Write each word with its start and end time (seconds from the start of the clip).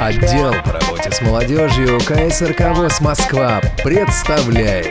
Отдел 0.00 0.54
по 0.64 0.72
работе 0.72 1.12
с 1.12 1.20
молодежью 1.20 1.98
КСРК 2.00 2.74
ВОЗ 2.74 3.02
Москва 3.02 3.60
представляет. 3.84 4.86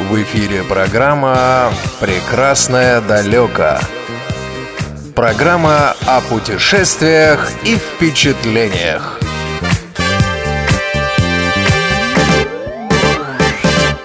В 0.00 0.22
эфире 0.22 0.64
программа 0.64 1.72
«Прекрасное 2.00 3.00
далеко». 3.00 3.78
Программа 5.14 5.94
о 6.04 6.20
путешествиях 6.20 7.48
и 7.64 7.76
впечатлениях. 7.76 9.20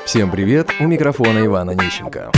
Всем 0.06 0.30
привет, 0.30 0.70
у 0.80 0.86
микрофона 0.86 1.44
Ивана 1.44 1.72
Нищенко. 1.72 2.32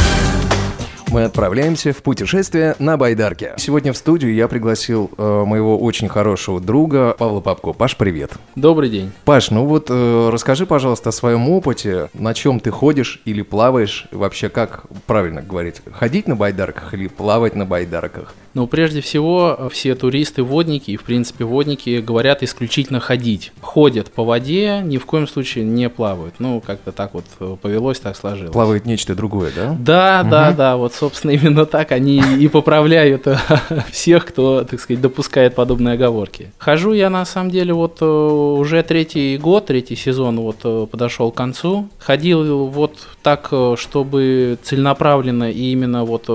Мы 1.12 1.26
отправляемся 1.26 1.92
в 1.92 2.02
путешествие 2.04 2.74
на 2.80 2.96
Байдарке. 2.96 3.56
Сегодня 3.58 3.92
в 3.92 3.98
студию 3.98 4.34
я 4.34 4.48
пригласил 4.48 5.12
э, 5.18 5.44
моего 5.46 5.78
очень 5.78 6.08
хорошего 6.08 6.62
друга 6.62 7.14
Павла 7.20 7.42
Попко. 7.42 7.74
Паш, 7.74 7.98
привет. 7.98 8.32
Добрый 8.56 8.90
день. 8.90 9.12
Паш, 9.26 9.52
ну 9.52 9.66
вот 9.66 9.88
э, 9.90 10.30
расскажи, 10.32 10.66
пожалуйста, 10.66 11.10
о 11.10 11.12
своем 11.12 11.50
опыте, 11.50 12.10
на 12.14 12.34
чем 12.34 12.62
ты 12.62 12.72
ходишь 12.72 13.22
или 13.26 13.42
плаваешь, 13.42 14.08
вообще 14.14 14.48
как 14.48 14.86
правильно 15.06 15.42
говорить, 15.42 15.82
ходить 15.92 16.30
на 16.30 16.38
байдарках 16.38 16.94
или 16.94 17.08
плавать 17.08 17.56
на 17.56 17.66
байдарках? 17.66 18.34
Ну, 18.54 18.68
прежде 18.68 19.02
всего, 19.02 19.70
все 19.72 19.96
туристы, 19.96 20.44
водники 20.44 20.92
и, 20.92 20.98
в 20.98 21.04
принципе, 21.04 21.46
водники 21.46 22.00
говорят 22.00 22.44
исключительно 22.44 23.00
ходить. 23.00 23.54
Ходят 23.62 24.12
по 24.12 24.24
воде, 24.24 24.82
ни 24.84 24.98
в 24.98 25.06
коем 25.06 25.28
случае 25.28 25.64
не 25.64 25.90
плавают. 25.90 26.36
Ну, 26.40 26.62
как-то 26.66 26.92
так 26.92 27.14
вот 27.14 27.24
э, 27.40 27.56
повелось, 27.62 28.00
так 28.00 28.18
сложилось. 28.18 28.52
Плавает 28.52 28.86
нечто 28.86 29.16
другое, 29.16 29.52
да? 29.56 29.78
Да, 29.80 30.22
угу. 30.22 30.32
да, 30.32 30.52
да. 30.52 30.78
Вот, 30.78 30.94
собственно, 30.94 31.32
именно 31.32 31.66
так 31.66 31.92
они 31.92 32.22
и 32.40 32.48
поправляют 32.50 33.28
э, 33.28 33.38
всех, 33.92 34.26
кто, 34.26 34.64
так 34.64 34.80
сказать, 34.82 35.02
допускает 35.02 35.56
подобные 35.56 35.94
оговорки. 35.94 36.52
Хожу 36.58 36.94
я, 36.94 37.10
на 37.10 37.26
самом 37.26 37.52
деле, 37.52 37.74
вот 37.74 37.98
э, 38.02 38.06
уже 38.06 38.84
третий 38.84 39.38
год, 39.38 39.68
третий 39.68 39.96
сезон 39.96 40.40
вот 40.40 40.90
подошел 40.90 41.32
к 41.32 41.36
концу. 41.36 41.88
Ходил 42.00 42.68
вот 42.68 43.08
так, 43.24 43.54
чтобы 43.76 44.58
целенаправленно 44.64 45.50
и 45.52 45.72
именно 45.72 46.04
вот 46.04 46.28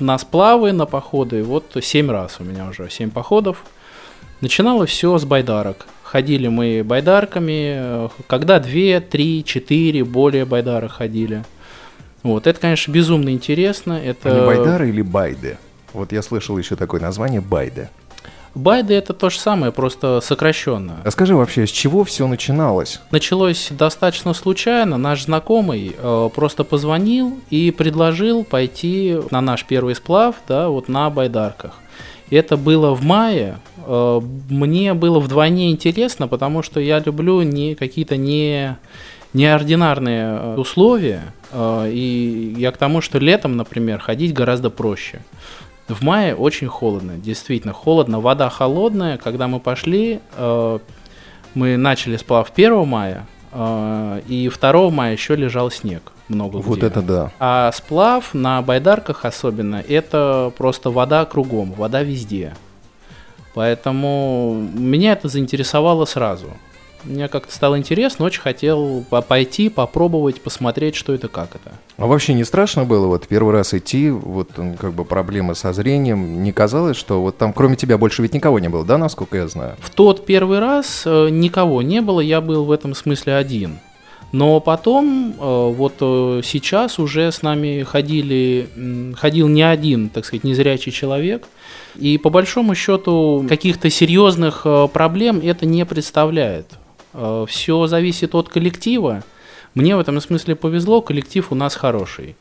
на 0.00 0.18
сплавы, 0.18 0.72
на 0.72 0.86
походы, 0.86 1.42
вот 1.42 1.55
7 1.80 2.10
раз 2.10 2.36
у 2.40 2.44
меня 2.44 2.68
уже, 2.68 2.90
7 2.90 3.10
походов. 3.10 3.64
Начиналось 4.40 4.90
все 4.90 5.16
с 5.16 5.24
байдарок. 5.24 5.86
Ходили 6.02 6.48
мы 6.48 6.82
байдарками, 6.84 8.10
когда 8.26 8.58
2, 8.60 9.00
3, 9.00 9.44
4 9.44 10.04
более 10.04 10.44
байдары 10.44 10.88
ходили. 10.88 11.44
Вот, 12.22 12.46
это, 12.46 12.60
конечно, 12.60 12.90
безумно 12.92 13.30
интересно. 13.30 13.92
Это... 13.92 14.30
Не 14.30 14.46
байдары 14.46 14.88
или 14.88 15.02
байды? 15.02 15.58
Вот 15.92 16.12
я 16.12 16.22
слышал 16.22 16.58
еще 16.58 16.76
такое 16.76 17.00
название 17.00 17.40
байды. 17.40 17.88
Байды 18.56 18.94
это 18.94 19.12
то 19.12 19.28
же 19.28 19.38
самое, 19.38 19.70
просто 19.70 20.20
сокращенно. 20.22 20.96
А 21.04 21.10
скажи 21.10 21.36
вообще, 21.36 21.66
с 21.66 21.70
чего 21.70 22.04
все 22.04 22.26
начиналось? 22.26 23.00
Началось 23.10 23.68
достаточно 23.70 24.32
случайно. 24.32 24.96
Наш 24.96 25.24
знакомый 25.24 25.94
э, 25.96 26.30
просто 26.34 26.64
позвонил 26.64 27.38
и 27.50 27.70
предложил 27.70 28.44
пойти 28.44 29.18
на 29.30 29.42
наш 29.42 29.66
первый 29.66 29.94
сплав, 29.94 30.36
да, 30.48 30.70
вот 30.70 30.88
на 30.88 31.10
байдарках. 31.10 31.74
Это 32.30 32.56
было 32.56 32.94
в 32.94 33.04
мае. 33.04 33.58
Э, 33.86 34.20
мне 34.48 34.94
было 34.94 35.20
вдвойне 35.20 35.70
интересно, 35.70 36.26
потому 36.26 36.62
что 36.62 36.80
я 36.80 36.98
люблю 37.00 37.42
не 37.42 37.74
какие-то 37.74 38.16
не 38.16 38.78
неординарные 39.34 40.24
э, 40.28 40.56
условия. 40.56 41.34
Э, 41.52 41.90
и 41.92 42.54
я 42.56 42.72
к 42.72 42.78
тому, 42.78 43.02
что 43.02 43.18
летом, 43.18 43.56
например, 43.56 44.00
ходить 44.00 44.32
гораздо 44.32 44.70
проще. 44.70 45.20
В 45.88 46.02
мае 46.02 46.34
очень 46.34 46.66
холодно, 46.66 47.16
действительно 47.16 47.72
холодно, 47.72 48.20
вода 48.20 48.48
холодная. 48.50 49.18
Когда 49.18 49.46
мы 49.46 49.60
пошли, 49.60 50.20
э, 50.36 50.78
мы 51.54 51.76
начали 51.76 52.16
сплав 52.16 52.50
1 52.50 52.84
мая, 52.84 53.26
э, 53.52 54.20
и 54.26 54.48
2 54.48 54.90
мая 54.90 55.12
еще 55.12 55.36
лежал 55.36 55.70
снег 55.70 56.12
много 56.28 56.56
Вот 56.56 56.78
где. 56.78 56.86
это 56.88 57.02
да. 57.02 57.32
А 57.38 57.70
сплав 57.72 58.34
на 58.34 58.62
байдарках 58.62 59.24
особенно, 59.24 59.76
это 59.76 60.52
просто 60.56 60.90
вода 60.90 61.24
кругом, 61.24 61.72
вода 61.72 62.02
везде. 62.02 62.54
Поэтому 63.54 64.68
меня 64.74 65.12
это 65.12 65.28
заинтересовало 65.28 66.04
сразу 66.04 66.48
мне 67.04 67.28
как-то 67.28 67.52
стало 67.52 67.78
интересно, 67.78 68.24
очень 68.24 68.40
хотел 68.40 69.04
пойти, 69.28 69.68
попробовать, 69.68 70.40
посмотреть, 70.40 70.94
что 70.94 71.12
это, 71.14 71.28
как 71.28 71.54
это. 71.54 71.72
А 71.96 72.06
вообще 72.06 72.34
не 72.34 72.44
страшно 72.44 72.84
было 72.84 73.06
вот 73.06 73.26
первый 73.26 73.52
раз 73.52 73.74
идти, 73.74 74.10
вот 74.10 74.50
как 74.78 74.92
бы 74.92 75.04
проблемы 75.04 75.54
со 75.54 75.72
зрением, 75.72 76.42
не 76.42 76.52
казалось, 76.52 76.96
что 76.96 77.22
вот 77.22 77.38
там 77.38 77.52
кроме 77.52 77.76
тебя 77.76 77.98
больше 77.98 78.22
ведь 78.22 78.34
никого 78.34 78.58
не 78.58 78.68
было, 78.68 78.84
да, 78.84 78.98
насколько 78.98 79.36
я 79.36 79.48
знаю? 79.48 79.76
В 79.80 79.90
тот 79.90 80.26
первый 80.26 80.58
раз 80.58 81.04
э, 81.06 81.28
никого 81.30 81.82
не 81.82 82.00
было, 82.00 82.20
я 82.20 82.40
был 82.40 82.64
в 82.64 82.72
этом 82.72 82.94
смысле 82.94 83.36
один. 83.36 83.78
Но 84.32 84.60
потом, 84.60 85.34
э, 85.38 85.72
вот 85.74 85.94
э, 86.00 86.40
сейчас 86.44 86.98
уже 86.98 87.30
с 87.30 87.42
нами 87.42 87.82
ходили, 87.84 88.68
ходил 89.16 89.48
не 89.48 89.62
один, 89.62 90.08
так 90.08 90.24
сказать, 90.24 90.44
незрячий 90.44 90.92
человек. 90.92 91.46
И 91.96 92.18
по 92.18 92.28
большому 92.28 92.74
счету 92.74 93.46
каких-то 93.48 93.88
серьезных 93.88 94.66
проблем 94.92 95.40
это 95.42 95.64
не 95.64 95.86
представляет. 95.86 96.66
Э, 97.16 97.46
Все 97.48 97.86
зависит 97.86 98.34
от 98.34 98.48
коллектива. 98.48 99.22
Мне 99.74 99.96
в 99.96 100.00
этом 100.00 100.20
смысле 100.20 100.54
повезло, 100.54 101.00
коллектив 101.00 101.50
у 101.50 101.54
нас 101.54 101.74
хороший. 101.74 102.36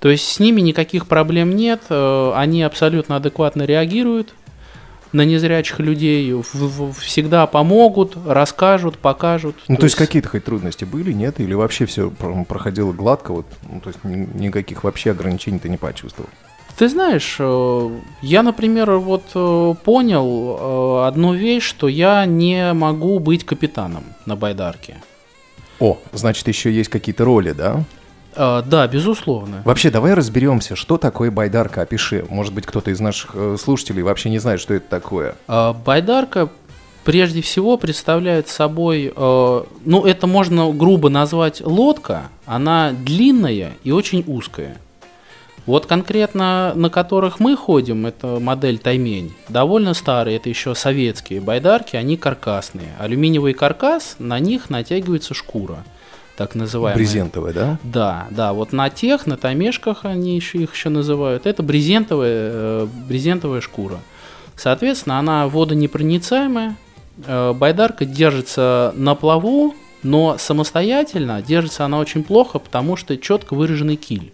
То 0.00 0.08
есть 0.08 0.26
с 0.26 0.40
ними 0.40 0.60
никаких 0.60 1.06
проблем 1.06 1.54
нет, 1.54 1.82
э, 1.90 2.32
они 2.34 2.62
абсолютно 2.62 3.16
адекватно 3.16 3.64
реагируют 3.64 4.34
на 5.12 5.24
незрячих 5.24 5.78
людей, 5.78 6.34
всегда 6.98 7.46
помогут, 7.46 8.16
расскажут, 8.26 8.98
покажут. 8.98 9.56
Ну, 9.66 9.76
то, 9.76 9.80
то 9.80 9.86
есть, 9.86 9.96
есть 9.98 10.06
какие-то 10.06 10.28
хоть 10.28 10.44
трудности 10.44 10.84
были, 10.84 11.12
нет? 11.12 11.40
Или 11.40 11.54
вообще 11.54 11.86
все 11.86 12.10
проходило 12.10 12.92
гладко, 12.92 13.32
вот, 13.32 13.46
ну, 13.70 13.80
то 13.80 13.88
есть 13.88 14.04
никаких 14.04 14.84
вообще 14.84 15.12
ограничений 15.12 15.58
ты 15.58 15.70
не 15.70 15.78
почувствовал? 15.78 16.28
Ты 16.78 16.88
знаешь, 16.88 17.36
э, 17.40 17.90
я, 18.22 18.44
например, 18.44 18.92
вот 18.98 19.24
э, 19.34 19.74
понял 19.84 20.56
э, 21.02 21.08
одну 21.08 21.34
вещь, 21.34 21.64
что 21.64 21.88
я 21.88 22.24
не 22.24 22.72
могу 22.72 23.18
быть 23.18 23.44
капитаном 23.44 24.04
на 24.26 24.36
байдарке. 24.36 25.02
О, 25.80 25.98
значит, 26.12 26.46
еще 26.46 26.72
есть 26.72 26.88
какие-то 26.88 27.24
роли, 27.24 27.50
да? 27.50 27.82
да, 28.36 28.86
безусловно. 28.86 29.62
Вообще, 29.64 29.90
давай 29.90 30.14
разберемся, 30.14 30.76
что 30.76 30.96
такое 30.96 31.32
байдарка, 31.32 31.82
опиши. 31.82 32.24
Может 32.28 32.54
быть, 32.54 32.66
кто-то 32.66 32.92
из 32.92 33.00
наших 33.00 33.34
слушателей 33.60 34.02
вообще 34.02 34.30
не 34.30 34.38
знает, 34.38 34.60
что 34.60 34.74
это 34.74 34.88
такое. 34.88 35.34
байдарка 35.84 36.48
прежде 37.02 37.42
всего 37.42 37.76
представляет 37.76 38.46
собой, 38.46 39.12
ну, 39.16 40.04
это 40.04 40.28
можно 40.28 40.70
грубо 40.70 41.08
назвать 41.08 41.60
лодка, 41.60 42.28
она 42.46 42.92
длинная 42.92 43.72
и 43.82 43.90
очень 43.90 44.22
узкая. 44.28 44.76
Вот 45.68 45.84
конкретно 45.84 46.72
на 46.74 46.88
которых 46.88 47.40
мы 47.40 47.54
ходим, 47.54 48.06
это 48.06 48.38
модель 48.40 48.78
Таймень, 48.78 49.34
довольно 49.50 49.92
старые, 49.92 50.38
это 50.38 50.48
еще 50.48 50.74
советские 50.74 51.42
байдарки, 51.42 51.94
они 51.94 52.16
каркасные. 52.16 52.88
Алюминиевый 52.98 53.52
каркас, 53.52 54.16
на 54.18 54.38
них 54.38 54.70
натягивается 54.70 55.34
шкура 55.34 55.84
так 56.38 56.54
называемая. 56.54 56.96
Брезентовая, 56.96 57.52
да? 57.52 57.78
Да, 57.82 58.28
да. 58.30 58.52
Вот 58.54 58.72
на 58.72 58.88
тех, 58.88 59.26
на 59.26 59.36
таймешках 59.36 60.04
они 60.04 60.36
еще 60.36 60.58
их 60.58 60.72
еще 60.72 60.88
называют. 60.88 61.44
Это 61.46 61.62
брезентовая, 61.62 62.30
э, 62.32 62.88
брезентовая 63.08 63.60
шкура. 63.60 63.98
Соответственно, 64.56 65.18
она 65.18 65.48
водонепроницаемая. 65.48 66.76
Э, 67.26 67.52
байдарка 67.52 68.04
держится 68.06 68.94
на 68.96 69.16
плаву, 69.16 69.74
но 70.02 70.36
самостоятельно 70.38 71.42
держится 71.42 71.84
она 71.84 71.98
очень 71.98 72.22
плохо, 72.22 72.58
потому 72.58 72.96
что 72.96 73.18
четко 73.18 73.54
выраженный 73.54 73.96
киль. 73.96 74.32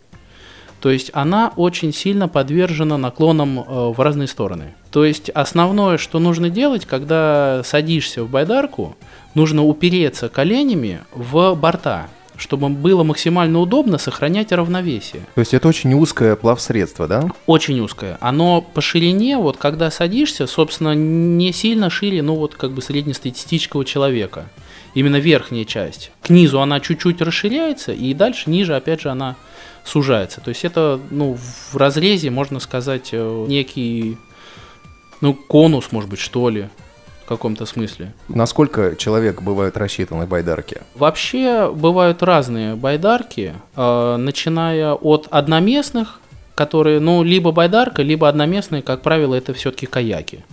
То 0.84 0.91
есть 0.91 1.11
она 1.15 1.50
очень 1.56 1.95
сильно 1.95 2.28
подвержена 2.28 2.99
наклонам 2.99 3.59
э, 3.61 3.65
в 3.97 3.99
разные 3.99 4.29
стороны. 4.29 4.75
То 4.91 5.06
есть 5.06 5.31
основное, 5.31 5.97
что 5.97 6.19
нужно 6.19 6.50
делать, 6.50 6.85
когда 6.85 7.62
садишься 7.64 8.23
в 8.23 8.29
байдарку, 8.29 8.94
нужно 9.32 9.64
упереться 9.64 10.29
коленями 10.29 11.00
в 11.14 11.55
борта, 11.55 12.09
чтобы 12.37 12.69
было 12.69 13.03
максимально 13.03 13.61
удобно 13.61 13.97
сохранять 13.97 14.53
равновесие. 14.53 15.23
То 15.35 15.38
есть 15.38 15.55
это 15.55 15.69
очень 15.69 15.94
узкое 15.94 16.37
плавсредство, 16.37 17.09
да? 17.09 17.31
Очень 17.47 17.81
узкое. 17.81 18.19
Оно 18.20 18.61
по 18.61 18.82
ширине, 18.82 19.38
вот 19.38 19.56
когда 19.56 19.91
садишься, 19.91 20.47
собственно, 20.47 20.94
не 20.94 21.50
сильно 21.55 21.88
шире, 21.88 22.20
ну 22.20 22.35
вот 22.35 22.56
как 22.56 22.73
бы 22.73 22.82
среднестатистического 22.82 23.87
человека. 23.87 24.50
Именно 24.93 25.17
верхняя 25.17 25.64
часть. 25.64 26.11
К 26.20 26.29
низу 26.29 26.61
она 26.61 26.79
чуть-чуть 26.79 27.23
расширяется, 27.23 27.93
и 27.93 28.12
дальше 28.12 28.50
ниже, 28.50 28.76
опять 28.76 29.00
же, 29.00 29.09
она 29.09 29.37
сужается. 29.85 30.41
То 30.41 30.49
есть 30.49 30.65
это, 30.65 30.99
ну, 31.11 31.37
в 31.73 31.77
разрезе, 31.77 32.31
можно 32.31 32.59
сказать, 32.61 33.11
э, 33.13 33.45
некий, 33.49 34.17
ну, 35.21 35.35
конус, 35.35 35.93
может 35.93 36.09
быть, 36.11 36.19
что 36.21 36.49
ли, 36.49 36.69
в 37.25 37.29
каком-то 37.29 37.67
смысле. 37.67 38.13
Насколько 38.29 38.97
человек 38.97 39.43
бывают 39.43 39.77
рассчитаны 39.77 40.27
байдарки? 40.27 40.83
Вообще 40.95 41.71
бывают 41.73 42.23
разные 42.23 42.75
байдарки, 42.75 43.55
э, 43.77 44.17
начиная 44.17 44.93
от 44.95 45.29
одноместных, 45.31 46.21
которые, 46.55 47.01
ну, 47.01 47.23
либо 47.23 47.53
байдарка, 47.53 48.03
либо 48.03 48.29
одноместные, 48.29 48.83
как 48.83 49.03
правило, 49.03 49.35
это 49.35 49.53
все-таки 49.55 49.87
каяки. 49.87 50.45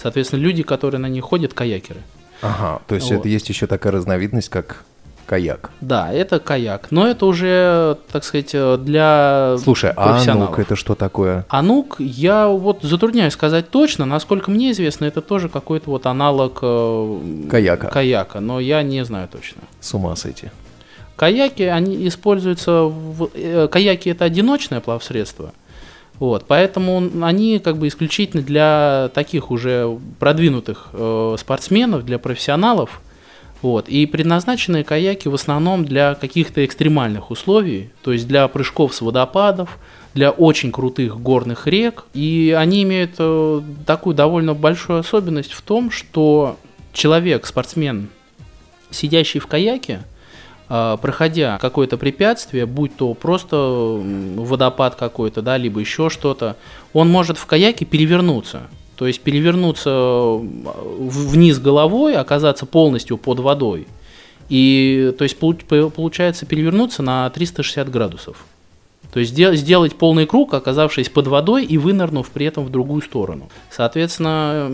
Соответственно, 0.00 0.40
люди, 0.40 0.62
которые 0.62 1.00
на 1.00 1.08
них 1.08 1.24
ходят, 1.24 1.54
каякеры. 1.54 2.00
Ага, 2.42 2.80
то 2.86 2.94
есть 2.94 3.10
Вот. 3.10 3.20
это 3.20 3.28
есть 3.28 3.48
еще 3.48 3.66
такая 3.66 3.92
разновидность, 3.92 4.48
как 4.48 4.84
каяк. 5.30 5.70
Да, 5.80 6.12
это 6.12 6.40
каяк. 6.40 6.88
Но 6.90 7.06
это 7.06 7.24
уже, 7.24 7.98
так 8.10 8.24
сказать, 8.24 8.50
для 8.82 9.56
Слушай, 9.62 9.92
а 9.96 10.20
анук 10.26 10.58
это 10.58 10.74
что 10.74 10.96
такое? 10.96 11.46
Анук, 11.48 12.00
я 12.00 12.48
вот 12.48 12.82
затрудняюсь 12.82 13.34
сказать 13.34 13.70
точно, 13.70 14.06
насколько 14.06 14.50
мне 14.50 14.72
известно, 14.72 15.04
это 15.04 15.20
тоже 15.20 15.48
какой-то 15.48 15.88
вот 15.90 16.06
аналог 16.06 16.58
э, 16.62 17.46
Каяка. 17.48 17.86
каяка, 17.86 18.40
но 18.40 18.58
я 18.58 18.82
не 18.82 19.04
знаю 19.04 19.28
точно. 19.28 19.62
С 19.78 19.94
ума 19.94 20.16
сойти. 20.16 20.50
Каяки, 21.14 21.62
они 21.62 22.08
используются, 22.08 22.82
в, 22.82 23.30
э, 23.32 23.68
каяки 23.68 24.08
это 24.08 24.24
одиночное 24.24 24.80
плавсредство, 24.80 25.52
вот, 26.18 26.44
поэтому 26.48 27.08
они 27.24 27.60
как 27.60 27.76
бы 27.76 27.86
исключительно 27.86 28.42
для 28.42 29.10
таких 29.14 29.52
уже 29.52 29.96
продвинутых 30.18 30.88
э, 30.92 31.36
спортсменов, 31.38 32.04
для 32.04 32.18
профессионалов, 32.18 33.00
вот, 33.62 33.88
и 33.88 34.06
предназначены 34.06 34.84
каяки 34.84 35.28
в 35.28 35.34
основном 35.34 35.84
для 35.84 36.14
каких-то 36.14 36.64
экстремальных 36.64 37.30
условий, 37.30 37.90
то 38.02 38.12
есть 38.12 38.26
для 38.26 38.48
прыжков 38.48 38.94
с 38.94 39.00
водопадов, 39.00 39.78
для 40.14 40.30
очень 40.30 40.72
крутых 40.72 41.20
горных 41.20 41.66
рек, 41.66 42.04
и 42.14 42.56
они 42.58 42.82
имеют 42.82 43.12
э, 43.18 43.60
такую 43.86 44.16
довольно 44.16 44.54
большую 44.54 45.00
особенность 45.00 45.52
в 45.52 45.62
том, 45.62 45.90
что 45.90 46.56
человек, 46.92 47.46
спортсмен, 47.46 48.08
сидящий 48.90 49.40
в 49.40 49.46
каяке, 49.46 50.00
а, 50.72 50.96
проходя 50.96 51.58
какое-то 51.60 51.96
препятствие, 51.96 52.64
будь 52.64 52.94
то 52.96 53.12
просто 53.14 53.56
водопад 53.56 54.94
какой-то, 54.94 55.42
да, 55.42 55.56
либо 55.56 55.80
еще 55.80 56.10
что-то, 56.10 56.56
он 56.92 57.08
может 57.08 57.38
в 57.38 57.46
каяке 57.46 57.84
перевернуться. 57.84 58.62
То 59.00 59.06
есть 59.06 59.20
перевернуться 59.22 59.90
в- 59.90 61.28
вниз 61.30 61.58
головой, 61.58 62.14
оказаться 62.16 62.66
полностью 62.66 63.16
под 63.16 63.40
водой. 63.40 63.86
И 64.50 65.14
то 65.16 65.24
есть 65.24 65.38
получ- 65.40 65.64
по- 65.64 65.88
получается 65.88 66.44
перевернуться 66.44 67.02
на 67.02 67.30
360 67.30 67.88
градусов. 67.90 68.44
То 69.10 69.18
есть 69.20 69.34
дел- 69.34 69.54
сделать 69.54 69.94
полный 69.94 70.26
круг, 70.26 70.52
оказавшись 70.52 71.08
под 71.08 71.28
водой 71.28 71.64
и 71.64 71.78
вынырнув 71.78 72.28
при 72.28 72.44
этом 72.44 72.66
в 72.66 72.70
другую 72.70 73.00
сторону. 73.00 73.48
Соответственно, 73.70 74.70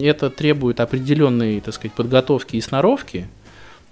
это 0.00 0.30
требует 0.30 0.78
определенной, 0.78 1.60
так 1.60 1.74
сказать, 1.74 1.94
подготовки 1.94 2.54
и 2.54 2.60
сноровки, 2.60 3.26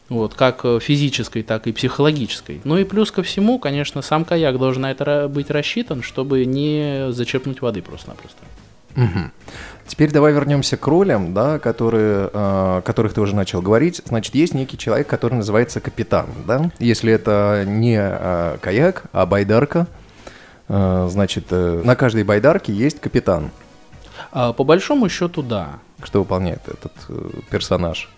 вот, 0.09 0.35
как 0.35 0.61
э, 0.65 0.79
физической, 0.81 1.43
так 1.43 1.67
и 1.67 1.73
психологической. 1.73 2.61
Ну 2.63 2.79
и 2.79 2.85
плюс 2.85 3.11
ко 3.11 3.25
всему, 3.25 3.59
конечно, 3.59 4.01
сам 4.01 4.25
каяк 4.25 4.59
должен 4.59 4.83
на 4.83 4.93
это 4.93 5.29
быть 5.29 5.51
рассчитан, 5.51 6.03
чтобы 6.03 6.45
не 6.45 7.11
зачерпнуть 7.11 7.61
воды 7.63 7.83
просто-напросто. 7.83 8.39
Мгм. 8.95 9.33
Теперь 9.87 10.11
давай 10.11 10.33
вернемся 10.33 10.77
к 10.77 10.87
ролям, 10.87 11.35
да, 11.35 11.59
которые, 11.59 12.25
э, 12.27 12.31
о 12.33 12.83
которых 12.83 13.15
ты 13.15 13.21
уже 13.21 13.35
начал 13.35 13.61
говорить. 13.61 14.01
Значит, 14.05 14.35
есть 14.35 14.55
некий 14.55 14.79
человек, 14.79 15.07
который 15.07 15.35
называется 15.35 15.81
капитан, 15.81 16.27
да? 16.47 16.71
Если 16.79 17.13
это 17.13 17.65
не 17.67 17.99
э, 18.01 18.59
каяк, 18.61 19.05
а 19.13 19.27
байдарка, 19.27 19.87
э, 20.69 21.09
значит, 21.11 21.51
на 21.51 21.97
каждой 21.97 22.25
байдарке 22.25 22.73
есть 22.73 23.01
капитан. 23.01 23.51
А, 24.31 24.53
по 24.53 24.65
большому 24.65 25.09
счету, 25.09 25.43
да. 25.43 25.81
Что 26.03 26.21
выполняет 26.21 26.63
этот 26.67 26.93
персонаж, 27.51 28.09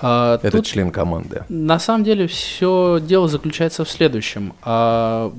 А, 0.00 0.36
этот 0.36 0.52
тут 0.52 0.66
член 0.66 0.90
команды? 0.90 1.44
На 1.48 1.78
самом 1.78 2.04
деле 2.04 2.26
все 2.26 2.98
дело 3.02 3.28
заключается 3.28 3.84
в 3.84 3.90
следующем. 3.90 4.54
А, 4.62 5.32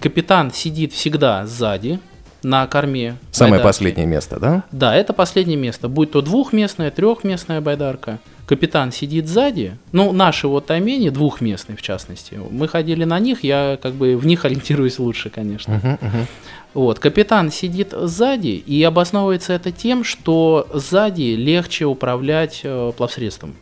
Капитан 0.00 0.50
сидит 0.50 0.92
всегда 0.92 1.46
сзади, 1.46 2.00
на 2.42 2.66
корме. 2.66 3.16
Самое 3.30 3.54
байдарки. 3.54 3.68
последнее 3.68 4.06
место, 4.06 4.38
да? 4.40 4.64
Да, 4.72 4.94
это 4.94 5.12
последнее 5.12 5.56
место. 5.56 5.88
Будь 5.88 6.10
то 6.12 6.22
двухместная, 6.22 6.90
трехместная 6.90 7.60
байдарка. 7.60 8.18
Капитан 8.46 8.92
сидит 8.92 9.28
сзади. 9.28 9.78
Ну, 9.92 10.12
наши 10.12 10.48
вот 10.48 10.66
таймени, 10.66 11.08
двухместные 11.10 11.76
в 11.76 11.82
частности. 11.82 12.38
Мы 12.50 12.68
ходили 12.68 13.04
на 13.04 13.18
них, 13.18 13.44
я 13.44 13.78
как 13.80 13.94
бы 13.94 14.16
в 14.16 14.26
них 14.26 14.44
ориентируюсь 14.44 14.98
лучше, 14.98 15.30
конечно. 15.30 15.74
Мгм, 15.74 15.98
мгм. 16.00 16.26
Вот, 16.74 16.98
капитан 16.98 17.50
сидит 17.50 17.92
сзади, 17.92 18.48
и 18.48 18.82
обосновывается 18.82 19.52
это 19.52 19.70
тем, 19.70 20.04
что 20.04 20.66
сзади 20.72 21.34
легче 21.34 21.84
управлять 21.84 22.60
э, 22.64 22.92
плавсредством. 22.96 23.54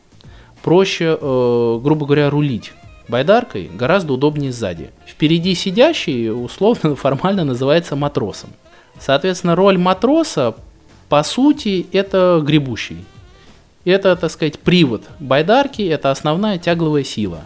Проще, 0.63 1.19
э, 1.21 1.81
грубо 1.83 2.07
говоря, 2.07 2.31
рулить. 2.31 2.73
Байдаркой 3.09 3.69
гораздо 3.75 4.13
удобнее 4.13 4.53
сзади. 4.53 4.91
Впереди 5.07 5.55
сидящий, 5.55 6.31
условно, 6.31 6.95
формально 6.97 7.45
называется 7.45 7.97
матросом. 7.97 8.51
Соответственно, 9.01 9.57
роль 9.57 9.79
матроса, 9.79 10.55
по 11.09 11.23
сути, 11.23 11.87
это 11.93 12.41
гребущий. 12.45 13.05
Это, 13.85 14.15
так 14.15 14.31
сказать, 14.31 14.59
привод 14.59 15.05
байдарки, 15.19 15.83
это 15.83 16.11
основная 16.11 16.59
тягловая 16.59 17.03
сила. 17.03 17.41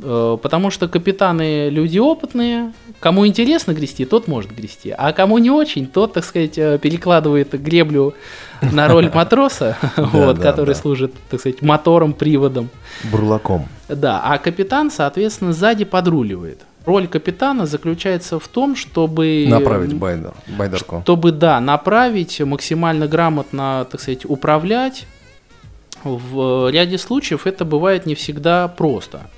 Э, 0.00 0.36
Потому 0.40 0.70
что 0.70 0.88
капитаны 0.88 1.70
люди 1.70 1.98
опытные, 1.98 2.72
кому 3.00 3.26
интересно 3.26 3.72
грести, 3.72 4.04
тот 4.04 4.28
может 4.28 4.54
грести, 4.54 4.94
а 4.96 5.12
кому 5.12 5.38
не 5.38 5.50
очень, 5.50 5.86
тот, 5.86 6.12
так 6.12 6.24
сказать, 6.24 6.58
э, 6.58 6.78
перекладывает 6.78 7.52
греблю 7.60 8.14
на 8.60 8.88
роль 8.88 9.10
матроса, 9.14 9.78
вот, 9.96 10.38
который 10.38 10.74
служит, 10.74 11.14
так 11.30 11.40
сказать, 11.40 11.62
мотором, 11.62 12.12
приводом. 12.12 12.68
Бурлаком. 13.10 13.66
Да, 13.88 14.20
а 14.22 14.38
капитан, 14.38 14.90
соответственно, 14.90 15.52
сзади 15.52 15.84
подруливает. 15.84 16.60
Роль 16.84 17.06
капитана 17.06 17.66
заключается 17.66 18.38
в 18.38 18.48
том, 18.48 18.74
чтобы... 18.74 19.46
Направить 19.48 19.94
байдар, 19.94 20.34
байдарку. 20.58 21.02
Чтобы, 21.02 21.32
да, 21.32 21.60
направить, 21.60 22.40
максимально 22.40 23.06
грамотно, 23.06 23.86
так 23.90 24.00
сказать, 24.00 24.24
управлять. 24.24 25.06
В 26.02 26.70
ряде 26.70 26.98
случаев 26.98 27.46
это 27.46 27.64
бывает 27.64 28.06
не 28.06 28.14
всегда 28.14 28.66
просто. 28.66 29.30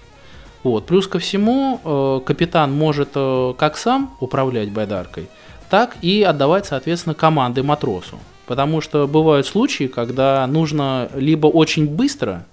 Вот. 0.63 0.87
Плюс 0.87 1.07
ко 1.07 1.19
всему, 1.19 1.81
э, 1.85 2.21
капитан 2.25 2.73
может 2.73 3.11
э, 3.15 3.53
как 3.59 3.77
сам 3.77 4.17
управлять 4.21 4.71
байдаркой, 4.71 5.29
так 5.69 5.97
и 6.01 6.23
отдавать, 6.23 6.65
соответственно, 6.65 7.15
команды 7.15 7.63
матросу. 7.63 8.19
Потому 8.47 8.81
что 8.81 9.07
бывают 9.07 9.47
случаи, 9.47 9.87
когда 9.87 10.47
нужно 10.47 11.11
либо 11.15 11.47
очень 11.49 11.87
быстро 11.87 12.47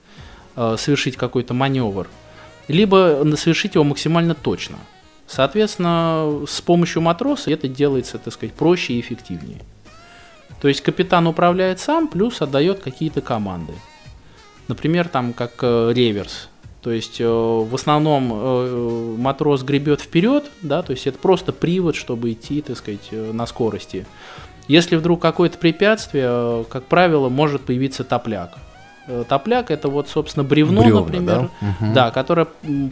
э, 0.58 0.76
совершить 0.78 1.16
какой-то 1.16 1.54
маневр, 1.54 2.08
либо 2.72 3.24
совершить 3.36 3.76
его 3.76 3.84
максимально 3.84 4.36
точно. 4.36 4.78
Соответственно, 5.28 6.46
с 6.48 6.60
помощью 6.62 7.02
матроса 7.02 7.52
это 7.52 7.68
делается, 7.68 8.18
так 8.18 8.34
сказать, 8.34 8.54
проще 8.54 8.94
и 8.94 9.00
эффективнее. 9.00 9.60
То 10.62 10.68
есть 10.68 10.82
капитан 10.82 11.26
управляет 11.26 11.80
сам, 11.80 12.08
плюс 12.08 12.42
отдает 12.42 12.80
какие-то 12.80 13.22
команды. 13.22 13.74
Например, 14.68 15.08
там 15.08 15.34
как 15.34 15.54
э, 15.62 15.92
реверс. 15.94 16.50
То 16.82 16.92
есть 16.92 17.22
э, 17.22 17.28
в 17.28 17.74
основном 17.74 18.32
э, 18.34 19.16
матрос 19.18 19.64
гребет 19.64 20.02
вперед, 20.02 20.52
да, 20.62 20.82
то 20.82 20.92
есть 20.92 21.08
это 21.08 21.18
просто 21.18 21.54
привод, 21.54 21.96
чтобы 21.96 22.32
идти, 22.32 22.62
так 22.62 22.78
сказать, 22.78 23.08
э, 23.12 23.32
на 23.32 23.46
скорости. 23.46 24.06
Если 24.68 24.96
вдруг 24.96 25.22
какое-то 25.22 25.58
препятствие, 25.58 26.26
э, 26.28 26.64
как 26.70 26.86
правило, 26.86 27.30
может 27.30 27.62
появиться 27.62 28.04
топляк. 28.04 28.58
Э, 29.12 29.24
Топляк 29.28 29.72
это 29.72 29.90
вот, 29.90 30.08
собственно, 30.10 30.44
бревно, 30.44 30.82
Бревна, 30.84 31.00
например, 31.02 31.50
да? 31.82 31.94
Да, 31.94 32.12
которое 32.12 32.48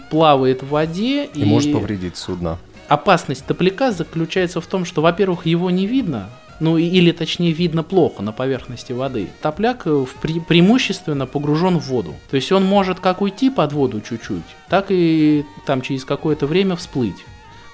плавает 0.10 0.64
в 0.64 0.70
воде 0.70 1.26
И 1.26 1.46
может 1.46 1.72
повредить 1.72 2.18
судно. 2.18 2.58
опасность 2.88 3.46
топляка 3.46 3.92
заключается 3.92 4.60
в 4.62 4.68
том, 4.68 4.84
что, 4.86 5.02
во-первых, 5.02 5.46
его 5.46 5.70
не 5.70 5.86
видно, 5.88 6.30
ну 6.60 6.78
и- 6.78 6.84
или 6.86 7.12
точнее 7.14 7.52
видно 7.54 7.84
плохо 7.84 8.22
на 8.22 8.32
поверхности 8.34 8.92
воды. 8.92 9.30
Топляк 9.42 9.88
э, 9.88 9.92
в 9.92 10.16
пре- 10.22 10.42
преимущественно 10.44 11.26
погружен 11.26 11.78
в 11.80 11.86
воду. 11.88 12.16
То 12.30 12.36
есть 12.36 12.52
он 12.52 12.66
может 12.66 13.00
как 13.00 13.22
уйти 13.22 13.50
под 13.50 13.72
воду 13.74 14.02
чуть-чуть, 14.02 14.44
так 14.70 14.88
и 14.90 15.46
там 15.66 15.82
через 15.82 16.04
какое-то 16.04 16.48
время 16.48 16.76
всплыть. 16.76 17.24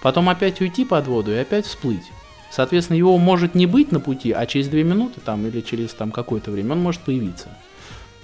Потом 0.03 0.29
опять 0.29 0.61
уйти 0.61 0.85
под 0.85 1.07
воду 1.07 1.31
и 1.31 1.35
опять 1.37 1.65
всплыть. 1.65 2.03
Соответственно, 2.51 2.97
его 2.97 3.17
может 3.17 3.55
не 3.55 3.65
быть 3.65 3.91
на 3.91 3.99
пути, 3.99 4.31
а 4.31 4.45
через 4.45 4.67
2 4.67 4.83
минуты 4.83 5.19
там, 5.19 5.45
или 5.47 5.61
через 5.61 5.93
там, 5.93 6.11
какое-то 6.11 6.51
время 6.51 6.73
он 6.73 6.79
может 6.83 7.01
появиться. 7.01 7.47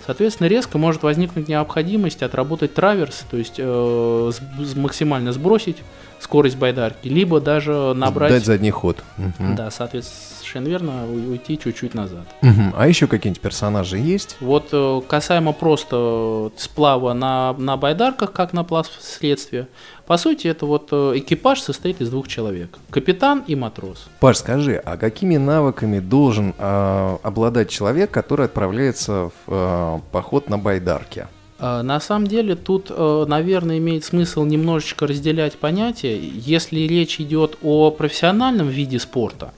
Соответственно, 0.06 0.48
резко 0.48 0.78
может 0.78 1.04
возникнуть 1.04 1.48
необходимость 1.48 2.24
отработать 2.24 2.74
траверс, 2.74 3.24
то 3.30 3.38
есть 3.38 3.56
э, 3.58 4.32
максимально 4.76 5.32
сбросить 5.32 5.78
скорость 6.22 6.58
байдарки, 6.58 7.08
либо 7.08 7.42
даже 7.42 7.94
набрать, 7.94 8.32
Дать 8.32 8.46
задний 8.46 8.72
ход. 8.72 9.04
Мгм. 9.18 9.56
да, 9.56 9.72
соответственно, 9.72 10.68
верно, 10.68 11.06
уйти 11.08 11.58
чуть-чуть 11.58 11.94
назад. 11.94 12.26
Мгм. 12.42 12.74
А 12.78 12.88
еще 12.88 13.08
какие-нибудь 13.08 13.42
персонажи 13.42 13.98
есть? 13.98 14.38
Вот 14.40 14.70
э, 14.72 15.02
касаемо 15.08 15.54
просто 15.54 16.52
сплава 16.58 17.14
на, 17.14 17.54
на 17.54 17.78
байдарках, 17.78 18.32
как 18.32 18.54
на 18.54 18.64
плавсредстве, 18.64 19.68
по 20.12 20.18
сути, 20.18 20.48
это 20.48 20.66
вот 20.66 20.90
э, 20.92 21.14
экипаж 21.16 21.62
состоит 21.62 22.02
из 22.02 22.10
двух 22.10 22.28
человек. 22.28 22.78
Капитан 22.90 23.46
и 23.48 23.56
матрос. 23.56 24.10
Паш, 24.20 24.40
скажи, 24.40 24.76
а 24.76 24.98
какими 24.98 25.38
навыками 25.38 26.00
должен 26.00 26.54
а, 26.58 27.18
обладать 27.24 27.70
человек, 27.70 28.12
который 28.12 28.48
отправляется 28.48 29.30
в 29.30 29.32
а, 29.48 30.02
поход 30.12 30.50
на 30.50 30.58
байдарке? 30.58 31.28
А, 31.64 31.84
на 31.84 32.00
самом 32.00 32.26
деле 32.26 32.56
тут, 32.56 32.88
э, 32.90 33.26
наверное, 33.28 33.78
имеет 33.78 34.04
смысл 34.04 34.44
немножечко 34.46 35.06
разделять 35.06 35.60
понятия. 35.60 36.20
Если 36.20 36.80
речь 36.80 37.22
идет 37.22 37.60
о 37.62 37.92
профессиональном 37.92 38.68
виде 38.68 38.98
спорта, 38.98 39.54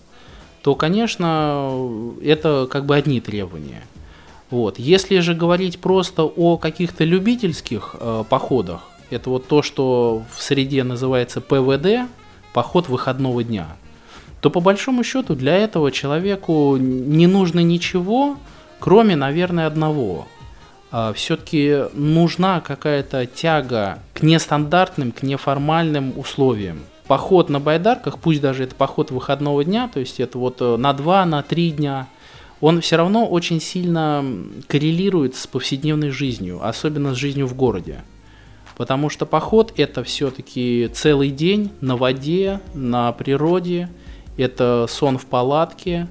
то, 0.62 0.76
конечно, 0.76 2.12
это 2.22 2.68
как 2.70 2.86
бы 2.86 2.98
одни 2.98 3.22
требования. 3.22 3.84
Вот. 4.50 4.80
Если 4.80 5.20
же 5.20 5.34
говорить 5.34 5.80
просто 5.80 6.24
о 6.24 6.58
каких-то 6.58 7.06
любительских 7.06 7.96
э, 7.98 8.26
походах, 8.30 8.82
это 9.10 9.30
вот 9.30 9.48
то, 9.48 9.62
что 9.62 10.24
в 10.30 10.44
среде 10.44 10.84
называется 10.84 11.40
ПВД, 11.40 12.10
поход 12.54 12.90
выходного 12.90 13.46
дня, 13.46 13.78
то 14.42 14.50
по 14.50 14.60
большому 14.60 15.06
счету 15.06 15.36
для 15.36 15.56
этого 15.56 15.90
человеку 15.90 16.76
не 16.76 17.28
нужно 17.28 17.62
ничего, 17.62 18.36
кроме, 18.80 19.16
наверное, 19.16 19.68
одного. 19.68 20.28
А, 20.96 21.12
Все-таки 21.12 21.86
нужна 21.94 22.62
какая-то 22.62 23.26
тяга 23.26 23.98
к 24.14 24.22
нестандартным, 24.22 25.12
к 25.12 25.24
неформальным 25.24 26.14
условиям. 26.16 26.82
Поход 27.08 27.50
на 27.50 27.60
байдарках, 27.60 28.20
пусть 28.20 28.42
даже 28.42 28.64
это 28.64 28.76
поход 28.76 29.10
выходного 29.10 29.64
дня, 29.64 29.90
то 29.92 30.00
есть 30.00 30.20
это 30.20 30.38
вот 30.38 30.62
э, 30.62 30.78
на 30.78 30.94
два, 30.94 31.26
на 31.26 31.42
три 31.42 31.72
дня, 31.72 32.08
он 32.62 32.80
все 32.80 32.98
равно 32.98 33.26
очень 33.26 33.60
сильно 33.60 34.24
коррелирует 34.68 35.36
с 35.36 35.48
повседневной 35.48 36.12
жизнью, 36.12 36.60
особенно 36.64 37.16
с 37.16 37.18
жизнью 37.18 37.48
в 37.48 37.56
городе. 37.56 38.02
Потому 38.78 39.10
что 39.10 39.26
поход 39.26 39.74
это 39.76 40.04
все-таки 40.04 40.92
целый 40.94 41.32
день 41.32 41.72
на 41.82 41.98
воде, 41.98 42.62
на 42.76 43.12
природе, 43.14 43.90
это 44.38 44.86
сон 44.88 45.18
в 45.18 45.26
палатке, 45.26 46.08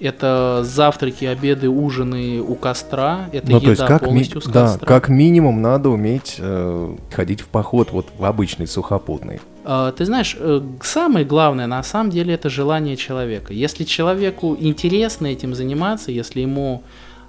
это 0.00 0.60
завтраки, 0.64 1.24
обеды, 1.24 1.68
ужины 1.68 2.40
у 2.40 2.54
костра, 2.56 3.28
это 3.32 3.50
ну, 3.50 3.56
еда 3.58 3.64
то 3.64 3.70
есть 3.70 3.86
как 3.86 4.04
полностью 4.04 4.36
ми- 4.38 4.42
с 4.42 4.46
да, 4.46 4.62
костра. 4.62 4.86
как 4.86 5.08
минимум 5.08 5.62
надо 5.62 5.88
уметь 5.90 6.36
э, 6.38 6.96
ходить 7.12 7.40
в 7.40 7.46
поход 7.48 7.92
вот 7.92 8.08
в 8.18 8.24
обычный 8.24 8.66
сухопутный. 8.66 9.40
А, 9.64 9.92
Ты 9.92 10.04
знаешь, 10.04 10.36
э, 10.38 10.60
самое 10.82 11.24
главное 11.24 11.66
на 11.66 11.82
самом 11.82 12.10
деле 12.10 12.34
это 12.34 12.50
желание 12.50 12.96
человека. 12.96 13.52
Если 13.52 13.84
человеку 13.84 14.56
интересно 14.58 15.28
этим 15.28 15.54
заниматься, 15.54 16.10
если 16.10 16.40
ему 16.40 16.82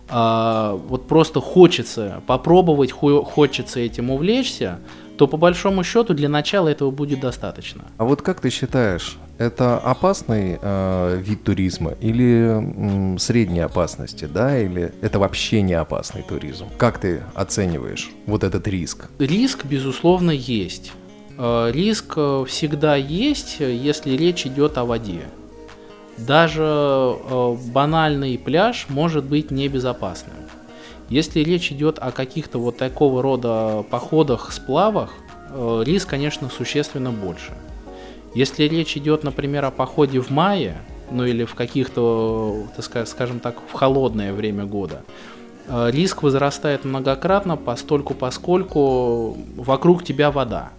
а, 0.09 0.79
вот 0.87 1.07
просто 1.07 1.41
хочется 1.41 2.21
попробовать, 2.27 2.91
хо- 2.91 3.23
хочется 3.23 3.79
этим 3.79 4.11
увлечься, 4.11 4.79
то 5.17 5.27
по 5.27 5.37
большому 5.37 5.83
счету 5.83 6.13
для 6.13 6.29
начала 6.29 6.67
этого 6.67 6.91
будет 6.91 7.21
достаточно. 7.21 7.85
А 7.97 8.05
вот 8.05 8.21
как 8.21 8.41
ты 8.41 8.49
считаешь, 8.49 9.17
это 9.37 9.77
опасный 9.77 10.57
э, 10.61 11.17
вид 11.21 11.43
туризма 11.43 11.93
или 11.99 12.47
м, 12.49 13.17
средней 13.19 13.59
опасности, 13.61 14.25
да, 14.25 14.57
или 14.57 14.93
это 15.01 15.19
вообще 15.19 15.61
не 15.61 15.73
опасный 15.73 16.21
туризм? 16.21 16.67
Как 16.77 16.99
ты 16.99 17.21
оцениваешь 17.33 18.11
вот 18.25 18.43
этот 18.43 18.67
риск? 18.67 19.09
Риск, 19.19 19.65
безусловно, 19.65 20.31
есть. 20.31 20.93
Э, 21.37 21.69
Риск 21.71 22.13
э, 22.15 22.45
всегда 22.47 22.95
есть, 22.95 23.57
э, 23.59 23.73
если 23.73 24.11
речь 24.11 24.45
идет 24.45 24.77
о 24.77 24.85
воде. 24.85 25.21
Даже 26.17 26.63
э, 26.63 27.57
банальный 27.73 28.37
пляж 28.37 28.85
может 28.89 29.25
быть 29.25 29.51
небезопасным. 29.51 30.35
Если 31.09 31.41
речь 31.41 31.71
идет 31.71 31.99
о 31.99 32.11
каких-то 32.11 32.57
вот 32.57 32.77
такого 32.77 33.21
рода 33.21 33.85
походах, 33.89 34.51
сплавах, 34.51 35.13
э, 35.49 35.83
риск, 35.85 36.09
конечно, 36.09 36.49
существенно 36.49 37.11
больше. 37.11 37.51
Если 38.35 38.65
речь 38.65 38.97
идет, 38.97 39.23
например, 39.23 39.63
о 39.63 39.71
походе 39.71 40.19
в 40.19 40.29
мае, 40.29 40.75
ну 41.09 41.23
или 41.23 41.45
в 41.45 41.55
каких-то, 41.55 42.67
скажем 43.05 43.39
так, 43.39 43.55
в 43.65 43.71
холодное 43.71 44.33
время 44.33 44.65
года, 44.65 45.03
э, 45.67 45.89
риск 45.91 46.21
возрастает 46.21 46.83
многократно, 46.83 47.55
постольку 47.55 48.13
поскольку 48.13 49.37
вокруг 49.55 50.03
тебя 50.03 50.31
вода. 50.31 50.71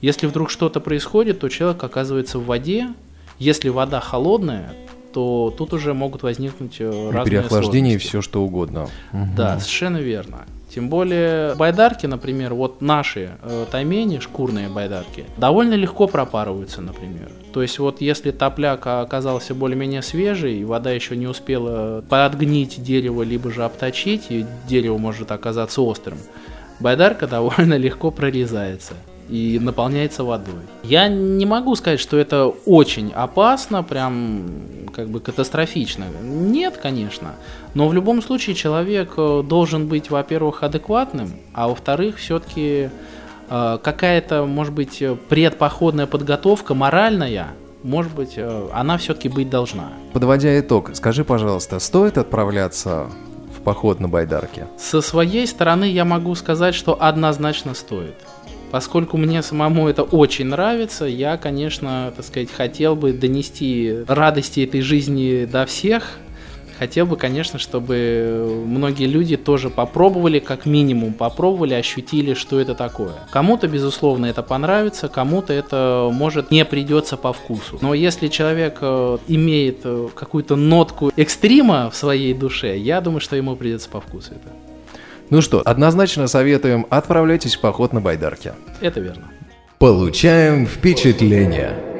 Если 0.00 0.26
вдруг 0.26 0.50
что-то 0.50 0.80
происходит, 0.80 1.38
то 1.38 1.48
человек 1.48 1.82
оказывается 1.84 2.40
в 2.40 2.46
воде. 2.46 2.88
Если 3.38 3.68
вода 3.68 4.00
холодная, 4.00 4.74
то 5.14 5.54
тут 5.56 5.72
уже 5.72 5.94
могут 5.94 6.24
возникнуть 6.24 6.80
э, 6.80 7.10
разные 7.10 7.24
переохлаждение 7.24 7.94
и 7.94 7.98
все 7.98 8.20
что 8.20 8.42
угодно. 8.42 8.88
Да, 9.12 9.58
совершенно 9.60 9.98
верно. 9.98 10.40
Тем 10.74 10.88
более 10.88 11.54
байдарки, 11.54 12.06
например, 12.06 12.54
вот 12.54 12.82
наши 12.82 13.30
э, 13.42 13.66
таймени, 13.70 14.18
шкурные 14.18 14.68
байдарки, 14.68 15.24
довольно 15.36 15.74
легко 15.74 16.08
пропарываются, 16.08 16.80
например. 16.80 17.30
То 17.52 17.62
есть 17.62 17.78
вот 17.78 18.00
если 18.00 18.32
топляк 18.32 18.84
оказался 18.84 19.54
более-менее 19.54 20.02
свежий, 20.02 20.58
и 20.58 20.64
вода 20.64 20.90
еще 20.90 21.16
не 21.16 21.28
успела 21.28 22.02
подгнить 22.08 22.82
дерево, 22.82 23.22
либо 23.22 23.52
же 23.52 23.64
обточить, 23.64 24.26
и 24.30 24.44
дерево 24.68 24.98
может 24.98 25.30
оказаться 25.30 25.80
острым, 25.80 26.18
байдарка 26.80 27.26
довольно 27.28 27.76
легко 27.76 28.10
прорезается 28.10 28.94
и 29.28 29.58
наполняется 29.58 30.24
водой. 30.24 30.62
Я 30.82 31.08
не 31.08 31.46
могу 31.46 31.74
сказать, 31.76 32.00
что 32.00 32.16
это 32.16 32.46
очень 32.66 33.12
опасно, 33.12 33.82
прям 33.82 34.44
как 34.94 35.08
бы 35.08 35.20
катастрофично. 35.20 36.04
Нет, 36.22 36.76
конечно. 36.76 37.34
Но 37.74 37.88
в 37.88 37.94
любом 37.94 38.22
случае 38.22 38.54
человек 38.54 39.14
э, 39.16 39.42
должен 39.44 39.88
быть, 39.88 40.10
во-первых, 40.10 40.62
адекватным, 40.62 41.32
а 41.52 41.68
во-вторых, 41.68 42.18
все-таки 42.18 42.90
какая-то, 43.46 44.46
может 44.46 44.72
быть, 44.72 45.02
э, 45.02 45.16
предпоходная 45.28 46.06
подготовка 46.06 46.74
моральная, 46.74 47.48
может 47.82 48.14
быть, 48.14 48.32
э, 48.36 48.68
она 48.72 48.96
все-таки 48.96 49.28
быть 49.28 49.50
должна. 49.50 49.92
Подводя 50.12 50.58
итог, 50.58 50.90
скажи, 50.94 51.24
пожалуйста, 51.24 51.78
стоит 51.78 52.16
отправляться 52.16 53.08
в 53.56 53.60
поход 53.60 54.00
на 54.00 54.08
байдарке? 54.08 54.66
Со 54.78 55.02
своей 55.02 55.46
стороны 55.46 55.84
я 55.84 56.06
могу 56.06 56.34
сказать, 56.34 56.74
что 56.74 57.00
однозначно 57.00 57.74
стоит. 57.74 58.14
Поскольку 58.70 59.16
мне 59.16 59.42
самому 59.42 59.88
это 59.88 60.02
очень 60.02 60.46
нравится, 60.46 61.04
я, 61.04 61.36
конечно, 61.36 62.12
так 62.16 62.24
сказать, 62.24 62.50
хотел 62.50 62.96
бы 62.96 63.12
донести 63.12 63.98
радости 64.08 64.60
этой 64.60 64.80
жизни 64.80 65.44
до 65.44 65.64
всех. 65.66 66.18
Хотел 66.78 67.06
бы, 67.06 67.16
конечно, 67.16 67.60
чтобы 67.60 68.62
многие 68.66 69.06
люди 69.06 69.36
тоже 69.36 69.70
попробовали, 69.70 70.40
как 70.40 70.66
минимум 70.66 71.12
попробовали, 71.12 71.74
ощутили, 71.74 72.34
что 72.34 72.58
это 72.58 72.74
такое. 72.74 73.12
Кому-то, 73.30 73.68
безусловно, 73.68 74.26
это 74.26 74.42
понравится, 74.42 75.08
кому-то 75.08 75.52
это, 75.52 76.10
может, 76.12 76.50
не 76.50 76.64
придется 76.64 77.16
по 77.16 77.32
вкусу. 77.32 77.78
Но 77.80 77.94
если 77.94 78.26
человек 78.26 78.78
э, 78.80 79.18
имеет 79.28 79.82
э, 79.84 80.08
какую-то 80.14 80.56
нотку 80.56 81.12
экстрима 81.16 81.90
в 81.90 81.96
своей 81.96 82.34
душе, 82.34 82.76
я 82.76 83.00
думаю, 83.00 83.20
что 83.20 83.36
ему 83.36 83.54
придется 83.54 83.88
по 83.88 84.00
вкусу 84.00 84.32
это. 84.32 84.73
Ну 85.30 85.40
что, 85.40 85.62
однозначно 85.64 86.26
советуем, 86.26 86.86
отправляйтесь 86.90 87.56
в 87.56 87.60
поход 87.60 87.92
на 87.92 88.00
байдарке. 88.00 88.52
Это 88.80 89.00
верно. 89.00 89.30
Получаем 89.78 90.66
впечатление. 90.66 91.93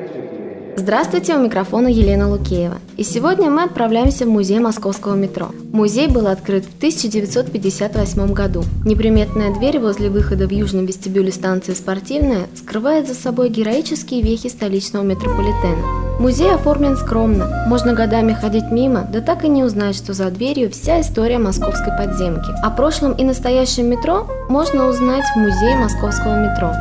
Здравствуйте, 0.76 1.37
у 1.37 1.38
микрофона 1.38 1.87
Елена 1.87 2.28
Лукеева. 2.28 2.78
И 2.97 3.04
сегодня 3.04 3.49
мы 3.49 3.62
отправляемся 3.62 4.25
в 4.25 4.28
музей 4.28 4.59
московского 4.59 5.14
метро. 5.14 5.50
Музей 5.73 6.09
был 6.09 6.26
открыт 6.26 6.64
в 6.64 6.76
1958 6.78 8.33
году. 8.33 8.64
Неприметная 8.85 9.54
дверь 9.54 9.78
возле 9.78 10.11
выхода 10.11 10.49
в 10.49 10.50
южном 10.50 10.87
вестибюле 10.87 11.31
станции 11.31 11.75
«Спортивная» 11.75 12.49
скрывает 12.57 13.07
за 13.07 13.14
собой 13.14 13.50
героические 13.50 14.23
вехи 14.23 14.49
столичного 14.49 15.04
метрополитена. 15.04 16.19
Музей 16.19 16.52
оформлен 16.52 16.97
скромно, 16.97 17.64
можно 17.69 17.93
годами 17.93 18.33
ходить 18.33 18.71
мимо, 18.71 19.09
да 19.12 19.21
так 19.21 19.45
и 19.45 19.49
не 19.49 19.62
узнать, 19.62 19.97
что 19.97 20.12
за 20.12 20.28
дверью 20.31 20.71
вся 20.71 21.00
история 21.00 21.38
московской 21.38 21.97
подземки. 21.97 22.50
О 22.62 22.71
прошлом 22.71 23.12
и 23.12 23.23
настоящем 23.23 23.87
метро 23.87 24.26
можно 24.49 24.88
узнать 24.88 25.25
в 25.35 25.38
музее 25.38 25.76
московского 25.76 26.40
метро. 26.40 26.73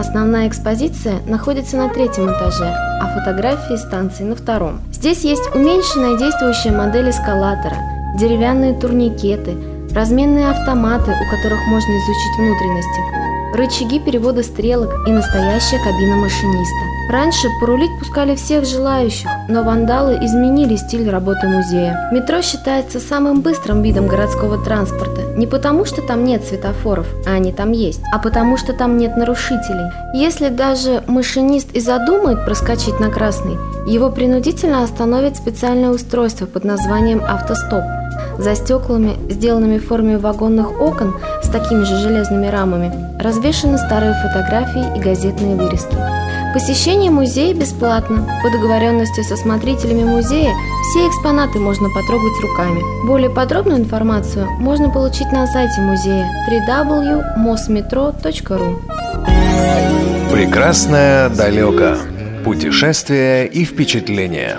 Основная 0.00 0.48
экспозиция 0.48 1.20
находится 1.26 1.76
на 1.76 1.90
третьем 1.90 2.24
этаже, 2.24 2.64
а 2.64 3.18
фотографии 3.18 3.76
станции 3.76 4.24
на 4.24 4.34
втором. 4.34 4.80
Здесь 4.90 5.24
есть 5.24 5.54
уменьшенная 5.54 6.16
действующая 6.16 6.72
модель 6.72 7.10
эскалатора, 7.10 7.76
деревянные 8.16 8.72
турникеты, 8.72 9.58
разменные 9.94 10.48
автоматы, 10.48 11.10
у 11.10 11.36
которых 11.36 11.60
можно 11.66 11.90
изучить 11.90 12.38
внутренности, 12.38 13.54
рычаги 13.54 14.00
перевода 14.00 14.42
стрелок 14.42 14.90
и 15.06 15.12
настоящая 15.12 15.78
кабина 15.84 16.16
машиниста. 16.16 16.89
Раньше 17.10 17.48
порулить 17.58 17.98
пускали 17.98 18.36
всех 18.36 18.64
желающих, 18.64 19.28
но 19.48 19.64
вандалы 19.64 20.16
изменили 20.22 20.76
стиль 20.76 21.10
работы 21.10 21.48
музея. 21.48 22.08
Метро 22.12 22.40
считается 22.40 23.00
самым 23.00 23.40
быстрым 23.40 23.82
видом 23.82 24.06
городского 24.06 24.62
транспорта 24.64 25.20
не 25.36 25.46
потому, 25.46 25.84
что 25.84 26.02
там 26.02 26.24
нет 26.24 26.44
светофоров, 26.44 27.06
а 27.26 27.32
они 27.32 27.50
там 27.50 27.72
есть, 27.72 28.00
а 28.12 28.18
потому, 28.18 28.56
что 28.56 28.74
там 28.74 28.96
нет 28.96 29.16
нарушителей. 29.16 29.90
Если 30.14 30.50
даже 30.50 31.02
машинист 31.06 31.72
и 31.72 31.80
задумает 31.80 32.44
проскочить 32.44 33.00
на 33.00 33.10
красный, 33.10 33.56
его 33.86 34.10
принудительно 34.10 34.84
остановит 34.84 35.36
специальное 35.36 35.90
устройство 35.90 36.46
под 36.46 36.64
названием 36.64 37.22
«автостоп». 37.24 37.82
За 38.38 38.54
стеклами, 38.54 39.16
сделанными 39.30 39.78
в 39.78 39.86
форме 39.86 40.18
вагонных 40.18 40.80
окон 40.80 41.16
с 41.42 41.48
такими 41.48 41.84
же 41.84 41.96
железными 41.96 42.46
рамами, 42.46 42.92
развешаны 43.20 43.78
старые 43.78 44.14
фотографии 44.14 44.96
и 44.96 45.00
газетные 45.00 45.56
вырезки. 45.56 45.96
Посещение 46.52 47.12
музея 47.12 47.54
бесплатно. 47.54 48.26
По 48.42 48.50
договоренности 48.50 49.22
со 49.22 49.36
смотрителями 49.36 50.02
музея 50.02 50.52
Все 50.90 51.06
экспонаты 51.08 51.60
можно 51.60 51.88
потрогать 51.90 52.40
руками. 52.42 52.80
Более 53.06 53.30
подробную 53.30 53.78
информацию 53.78 54.50
можно 54.58 54.90
получить 54.90 55.30
на 55.30 55.46
сайте 55.46 55.80
музея 55.80 56.28
www.mosmetro.ru 56.50 58.82
Прекрасное 60.32 61.28
далеко. 61.28 61.94
Путешествия 62.44 63.44
и 63.44 63.64
впечатления. 63.64 64.58